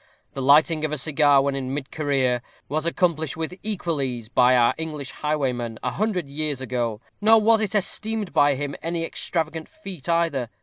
[0.33, 4.55] the lighting of a cigar when in mid career, was accomplished with equal ease by
[4.57, 9.69] our English highwayman a hundred years ago, nor was it esteemed by him any extravagant
[9.69, 10.49] feat either.